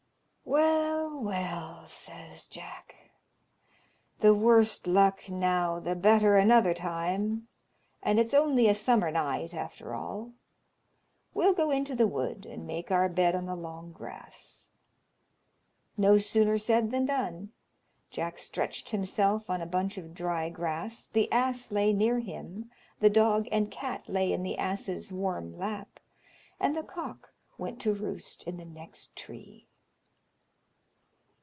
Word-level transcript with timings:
"Well, 0.43 1.17
well," 1.21 1.87
says 1.87 2.45
Jack, 2.47 2.95
"the 4.19 4.33
worse 4.33 4.85
luck 4.85 5.29
now 5.29 5.79
the 5.79 5.95
better 5.95 6.35
another 6.35 6.73
time, 6.73 7.47
and 8.03 8.19
it's 8.19 8.33
only 8.33 8.67
a 8.67 8.75
summer 8.75 9.11
night 9.11 9.53
after 9.53 9.95
all. 9.95 10.33
We'll 11.33 11.53
go 11.53 11.71
into 11.71 11.95
the 11.95 12.07
wood, 12.07 12.45
and 12.45 12.67
make 12.67 12.91
our 12.91 13.07
bed 13.07 13.33
on 13.33 13.45
the 13.45 13.55
long 13.55 13.93
grass." 13.93 14.71
No 15.95 16.17
sooner 16.17 16.57
said 16.57 16.91
than 16.91 17.05
done. 17.05 17.53
Jack 18.09 18.37
stretched 18.37 18.89
himself 18.89 19.49
on 19.49 19.61
a 19.61 19.65
bunch 19.65 19.97
of 19.97 20.13
dry 20.13 20.49
grass, 20.49 21.05
the 21.05 21.31
ass 21.31 21.71
lay 21.71 21.93
near 21.93 22.19
him, 22.19 22.69
the 22.99 23.09
dog 23.09 23.47
and 23.53 23.71
cat 23.71 24.03
lay 24.09 24.33
in 24.33 24.43
the 24.43 24.57
ass's 24.57 25.13
warm 25.13 25.57
lap, 25.57 26.01
and 26.59 26.75
the 26.75 26.83
cock 26.83 27.31
went 27.57 27.79
to 27.81 27.93
roost 27.93 28.43
in 28.43 28.57
the 28.57 28.65
next 28.65 29.15
tree. 29.15 29.69